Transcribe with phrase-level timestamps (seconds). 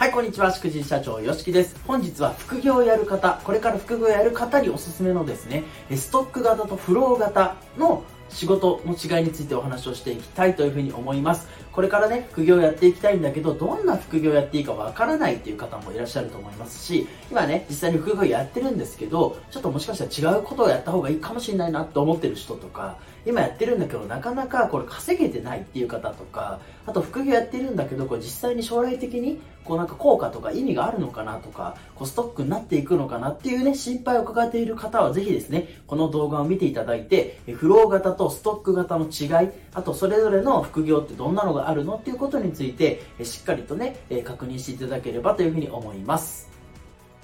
[0.00, 0.50] はい、こんにちは。
[0.50, 1.76] しくじ社長、よしきです。
[1.86, 5.62] 本日は副業をやる方、これから副業をやる方におすすめのですね、
[5.94, 11.48] ストック型とフロー型の仕事の違いについてお話をしていきたいというふうに思います。
[11.70, 46.48] これからね、副業をやっていきたいんだけど、どんな副業をやっていいかわからないっていう方もいらっしゃると思いますし、今ね、実際に副業やってるんですけど、ちょっともしかしたら違うことをやった方がいいかもしれないなって思ってる人とか、今やってるんだけど、なかなかこれ稼げてないっていう方とか、あと副業やってるんだけど、これ実際に将来的に、こうなんか効果とか意味があるのかなとか、こうストックになっていくのかなっていうね、心配を抱えている方はぜひですね、この動画を見ていただいて、フロー型とストック型の違い、あとそれぞれの副業ってどんなのがあるのっていうことについて、しっかりとね、確認していただければというふうに思います。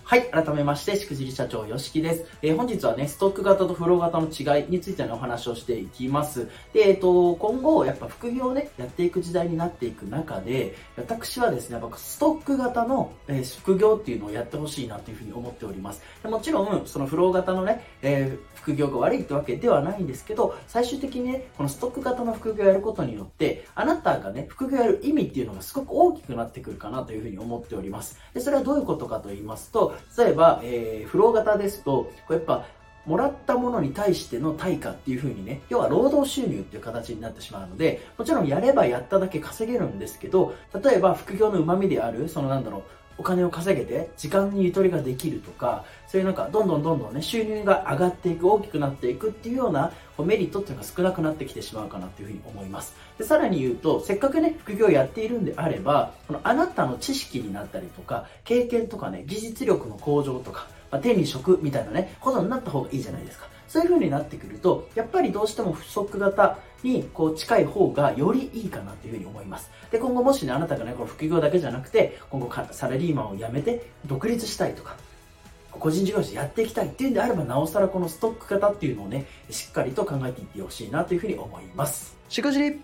[0.09, 2.27] はい、改めまして、しくじり社長、よしきです。
[2.41, 6.49] えー、本日はね、ストック型とフロー型の違いについてのお話をしていきます。
[6.73, 16.01] で、えっ、ー、と、今後、やっぱ副業をね、やっていく時代になっていく中で、私はですね、やっぱストック型の、えー、副業っていうのをやってほしいなというふうに思っております。
[16.23, 28.21] でもちろん、そのフロー型のね、え副業が悪いってわけではないんですけど、最終的にね、このストック型の副業をやることによって、あなたがね、副業をやる意味っていうのがすごく大きくなってくるかなというふうに思っております。
[28.35, 32.67] で、それはどういうことかと言いますと、例えば、えー、フロー型ですと、こうやっぱ、
[33.07, 42.83] もらったものに対しての対価っていう風にね、要は労働収入っていう形になってしまうので、もちろんやればやっただけ稼げるんですけど、例えば副業の旨味である、そのなんだろう、
[43.19, 52.95] お金を稼げて時間にゆとりができるとか、そういうなんかどんどんどんどんね、収入が上がっていく、大きくなっていくっていうようなこうメリットっていうのが少なくなってきてしまうかなっていうふうに思います。
[53.19, 63.47] で、さらに言うと、せっかくね、副業やっているんであれば、このあなたの知識になったりとか、経験とかね、技術力の向上とか、まあ、手に職みたいなね、ことになった方がいいじゃないですか。
[63.69, 69.71] そういう風になってくると、やっぱりどうしても不足型にこう近い方がよりいいかなというふうに思います。
[69.91, 74.97] で、今後もしね、あなたがね、この副業だけじゃなくて、今後サラリーマンを辞めて独立したいとか、
[75.73, 82.17] 個人事業主やっていきたいっていうんであれば、なおさらこのストック型っていうのをね、しっかりと考えていってほしいなというふうに思います。
[82.29, 82.81] しくじり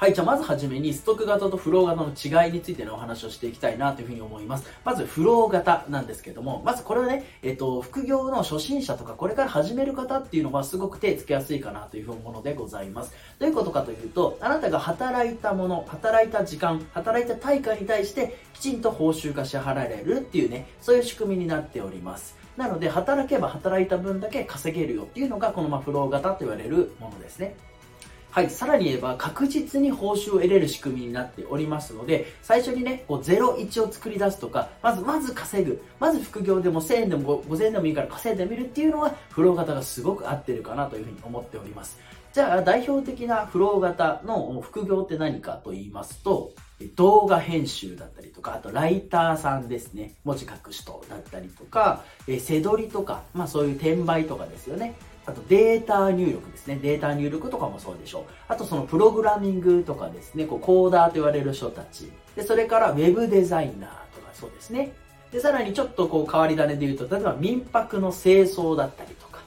[0.00, 4.64] はい、じゃあまずはじめにストック型とフロー型の違いについてのお話をしていきたいなというふうに思います。
[4.82, 13.12] まずフロー型なんですけども、まずこれはね、えっ、と、副業の初心者とかこれから始める方っていうのはすごく手つけやすいかなというものでございます。
[13.38, 22.38] どういうことかというと、あなたが働いたもの、働いた時間、働いた対価に対してきちんと報酬が支払われるっていうね、そういう仕組みになっております。
[22.56, 27.54] なので、働けば働いた分だけ稼げるよっていうのが、このまフロー型と言われるものですね。
[28.30, 35.82] はい、さらに言えば確実に報酬を得れる仕組みになっておりますので、最初にね、こう01を作り出すとか、まず、まず稼ぐ。
[35.98, 41.98] まず副業でも1000円でも5000円でもいいから稼いでみるっていうのは、フロー型がすごく合ってるかなというふうに思っております。
[42.32, 46.52] じゃあ、代表的なフロー型の副業って何かと言いますと、
[46.94, 50.14] 動画編集だったりとか、あとライターさんですね。
[50.22, 54.94] 文字書く人だったりとか、えせどりとか、まあそういう転売とかですよね。
[55.26, 56.78] あとデータ入力ですね。
[56.82, 58.24] データ入力とかもそうでしょう。
[58.48, 62.10] あとそのプログラミングとかですね、こうコーダーと言われる人たち。
[62.36, 64.92] で、それからウェブデザイナーとかそうですね。
[65.30, 69.40] で、さらにちょっとこう変わり種で言うと、例えば民泊の清掃だったりとか、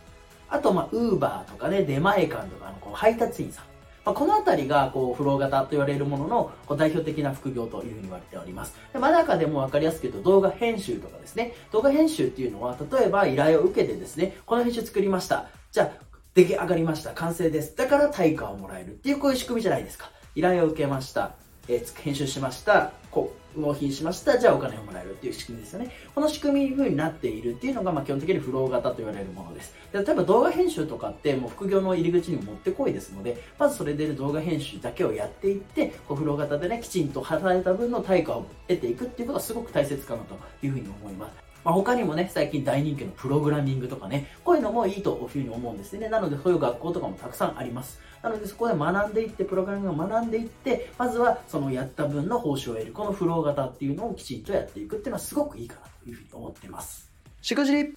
[0.50, 3.66] あとまあ、ウーバーとかね、出前館とかのこう配達員さん。
[4.06, 8.75] まあ、このあたりがこうフロー型と言われるもののこう代表的な副業というふうに言われております。
[8.91, 11.53] でまあ、中でも分かりやすく言うと動画編集とかですね。
[11.72, 15.47] 動画編集っていうのは例えば依頼を受けてですね、この編集作りました。
[15.73, 16.03] じゃあ
[16.35, 17.13] 出来上がりました。
[17.13, 17.75] 完成です。
[17.75, 20.11] だから対価をもらえるっていうこういう仕組みじゃないですか。
[20.35, 21.34] 依頼を受けました。
[21.67, 22.91] えー、編集しました。
[23.09, 24.38] こう、納品しました。
[24.38, 25.89] じゃあお金をもらえるっていう仕組みですよね。
[26.13, 29.73] この仕組みになっているっていうのが、まあ、基本的にフロー型と言われるものです。
[29.91, 41.42] で例えば動画編集とかってもう副業の入り口にもってこいですので、まずそれで動画編集だけをやっていって、こうフロー型でね、きちんと働いた分の対価を得ていくっていうことはすごく大切かなというふうに思います。
[41.63, 46.09] まあ、他にもね、最近大人気のプログラミングとかね、こういうのもいいというふうに思うんですね。
[46.09, 48.00] なので、そういう学校とかもたくさんあります。
[48.22, 57.10] なので、そこで学んでいって、プログラミングを学んでいって、まずはそのやった分の報酬を得る、このフロー型っていうのをきちんとやっていくっていうのはすごくいいかなというふうに思っています。
[57.42, 57.94] しくじり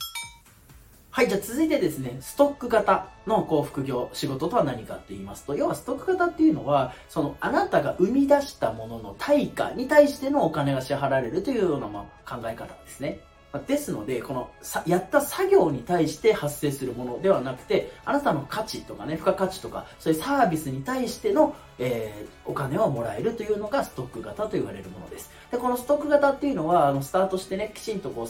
[1.17, 13.21] はい、じゃあ続いてですね、ストック型のこう副業、仕事とは何かって言いますと、要はストック型っていうのは、そのあなたが生み出したものの対価に対してのお金が支払われるというようなまあ考え方ですね。
[13.58, 14.50] ですので、この
[14.87, 25.31] やった作業に対して発生するものではなくて、あなたの価値とかね、付加価値とか、そういうサービスに対しての、えー、お金をもらえるというのがストック型と言われるものです。
[25.50, 28.29] で、このストック型っていうのは、あのスタートしてね、きちんとこう、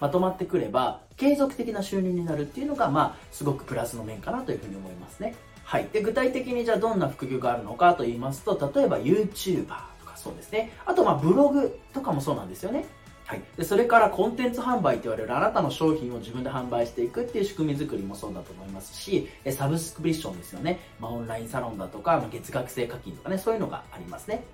[0.00, 5.34] まとまってくれば、継続的な収入になるっていうのが、まあ、すごくプラスの面かなというふうに思いますね。
[5.64, 5.88] はい。
[5.92, 9.66] で、具体的にじゃあどんな副業があるのかと言いますと、例えば YouTuber と
[10.06, 10.72] かそうですね。
[10.86, 12.86] あと、まあ、ブログとかもそうなんですよね。
[13.28, 24.44] はい、でそれからコンテンツ販売と言われるあなたの商品を自分で販売していくっていう仕組み作りもそうだと思いますしサブスクリプションですよね、まあ、オンラインサロンだとか、まあ、月額制課金とかねそういうのがありますね。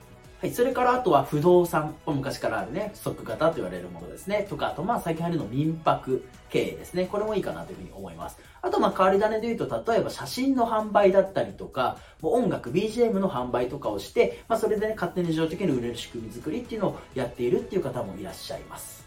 [0.45, 4.47] はい、それからあとは不動産、昔からあるね、不足型と言われるものですね。
[4.47, 7.07] とか、あとまあ最近あるの民泊経営ですね。
[7.07, 8.37] これもいいかなというふうに思います。
[8.61, 19.04] あとまあ変わり種で言うと、例えば写真の販売だったりとか、もう音楽、BGM の販売とかをして、まあそれでね、勝手に自動的に売れる仕組み作りっていうのをやっているっていう方もいらっしゃいます。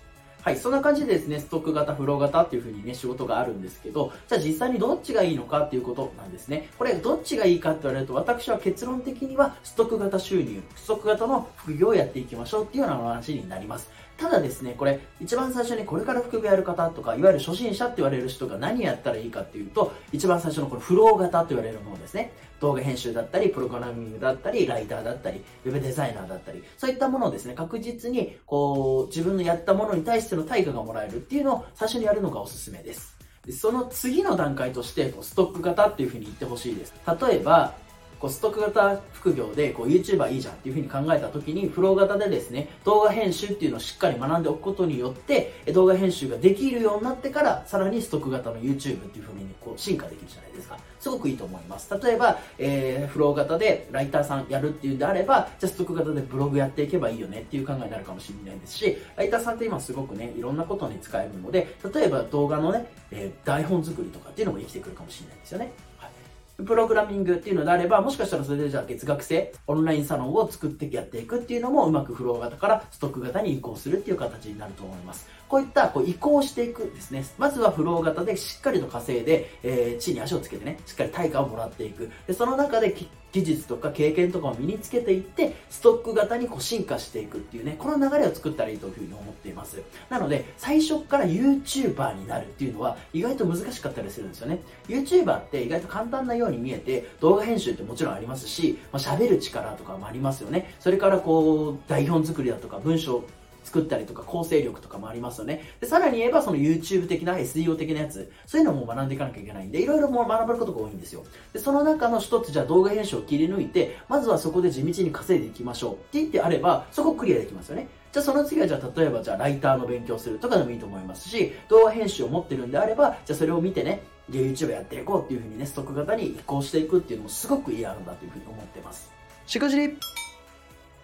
[0.47, 6.69] はい、そんな感じでですね、ストック型、フロー型っていう風にね、仕事があるんですけど、じゃあ実際にどっちがいいのかっていうことなんですね。
[6.77, 13.89] これ、どっちがいいかって言われると、私は結論的には、ストック型収入、ストック型の副業をやっていきましょうっていうような話になります。
[14.17, 22.31] ただですね、これ、一番最初にこれから副業やる方とか、いわゆる初心者って言われる人が何やったらいいかっていうと、一番最初のこのフロー型と言われるものですね。
[22.59, 33.15] 動画編集だったり、プログラミングだったり、ライターだったり、ウェブデザイナーだったり、そういったものをですね、確実に、こう、自分のやったものに対しての対価がもらえるっていうのを最初にやるのがおすすめです。
[33.51, 36.93] その次の段階として、ストック型っていうふうに言ってほしいです。
[37.21, 37.73] 例えば、
[38.19, 50.77] こうストック型副業でこう YouTuber いいじゃんっていうふうに考えた時にフロー型でですね動画編集っていうのをしっかり学んでおくことによって動画編集ができるようになってからさらにストック型の YouTube っていうふうにこう進化できるじゃないですか。
[50.99, 51.93] すごくいいと思います。
[52.03, 65.71] 例えば、えー、フロー型でライターさんやるっていうんであればじゃあストック型でブログやっていけばいいよねっていう考えになるかもしれないですしライターさんって今すごくねいろんなことに使えるので例えば動画のね、えー、台本作りとかっていうのも生きてくるかもしれないですよね。
[65.97, 66.16] はい。
[66.65, 75.29] プログラミングっていうのであれば、もしかしたらそれでじゃあ月額制、オンラインサロンを作ってやっていくっていうのもうまくフロー型からストック型に移行するっていう形になると思います。
[75.49, 77.25] こういったこう移行していくんですね。
[77.37, 82.11] まずはフロー型でしっかりと稼いで、えー、地に足をつけてね、しっかり対価をもらっていく。
[82.27, 82.95] で、その中で
[83.31, 89.81] 技術とか経験とかを身につけていって、ストック型にこう進化していくっていうね、この流れを作ったらいいというふうに思っています。
[90.09, 94.59] なので、最初から YouTuber になるっていうのは意外と難しかったりするんですよね。
[94.87, 100.73] YouTuber って意外と簡単なように見えて、動画編集ってもちろんありますし、まあ、喋る力とかもありますよね。
[100.79, 103.23] それからこう、台本作りだとか文章
[103.67, 105.61] 作ったりとか構成力とかもありますよね。
[105.81, 111.25] で、さらに言えばその YouTube 的な SEO 的なやつ、そういうのも学んでいかなきゃいけないんで、いろいろもう学ぶことが多いんですよ。
[111.51, 117.89] で、その中の一つじゃあ動画編集を切り抜いて、まずはそこで地道に稼いでいきましょうって言ってあれば、そこクリアできますよね。
[118.13, 129.11] じゃあその次はじゃあ例えばじゃあライターの勉強するとかでもいいと思いますし、動画編集を持ってるんであれば、じゃあそれを見てね、で YouTube やっていこうっていうふうにね、ストック型に移行していくっていうのもすごくいい案だというふうに思ってます。
[129.45, 129.97] しくじり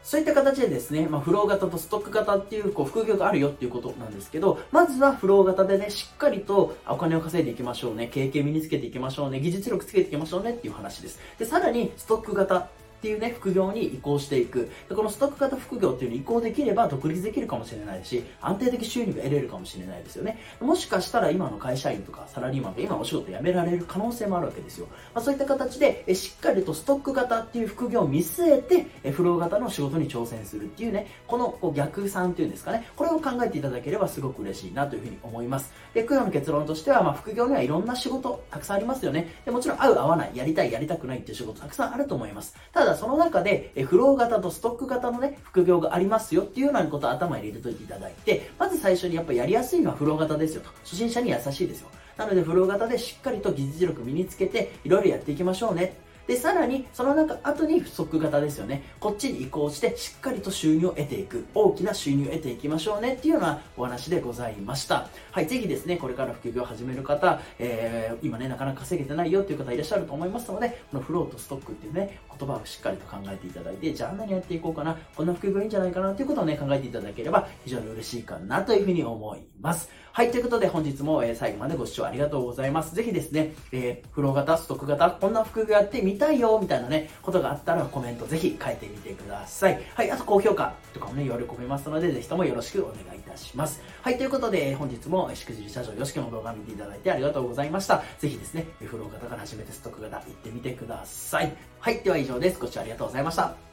[0.04, 11.20] そういった形でですね、まあ、フロー型とストック型っていうこう副業があるよっていうことなんですけど、まずはフロー型でね、しっかりとお金を稼いでいきましょうね、経験身につけていきましょうね、技術力つけていきましょうねっていう話です。
[11.40, 12.70] で、さらにストック型
[13.04, 14.72] っていうね、副業に移行していく。
[14.88, 20.40] でこのストック型副業っていうのに移行できれば独立できるかもしれないし、安定的収入が得れるかもしれないですよね。
[20.62, 24.88] もしかしたら今の会社員とかサラリーマンが今お仕事辞められる可能性もあるわけですよ。
[25.14, 35.74] まあ、そういった形で、えしっかりとストック型っていう副業を見据えて、えフロー型の仕事に挑戦するっていうね、このこう逆算っていうんですかね、これを考えていただければすごく嬉しいなというふうに思います。
[35.94, 39.28] で、供養の結論としては、まあ、副業にはいろんな仕事たくさんありますよね。
[39.44, 42.56] でもちろん合う合わない、やりたいやりたくないっていう仕事たくさんあると思います。
[42.72, 50.70] ただその中で、えフロー型とストック型のね、副業がありますよっていうようなことを頭に入れておいていただいて、まず最初にやっぱやりやすいのはフロー型ですよと。
[50.84, 51.90] 初心者に優しいですよ。
[52.18, 55.98] なのでフロー型でしっかりと技術力身につけて、いろいろやっていきましょうね。
[56.28, 58.84] で、さらに、その中、後に不足型ですよね。
[59.00, 61.46] こっちに移行して、しっかりと収入を得ていく。
[61.54, 65.10] 大きな収入を得ていきましょうねっていうようなお話でございました。
[65.32, 79.90] はい、ぜひですね、これから副業を始める方、えー、今ね、なかなか稼げてないよっていう方いらっしゃると思いますので、このフローとストックっていうね、言葉をしっかりと考えていただいて、じゃあ何やっていこうかな、こんな副業いいんじゃないかなっていうことをね、考えていただければ非常に嬉しいかなというふうに思います。
[80.16, 82.94] はい、ということで本日も、え最後までご視聴ありがとうございます。
[82.94, 89.84] ぜひですね、えー、フロー型、ストック型、こんな副業やってみたいよ、みたいなね、ことがあったらコメントぜひ書いてみてください。
[89.96, 93.82] はい、あと高評価とかもね、喜びますので、ぜひともよろしくお願いいたします。
[94.04, 98.04] はい、ということで、本日もしくじり社長よしきの動画見ていただいてありがとうございました。
[98.20, 101.52] ぜひですね、フロー型から始めてストック型行ってみてください。
[101.80, 102.60] はい、では以上です。
[102.60, 103.73] ご視聴ありがとうございました。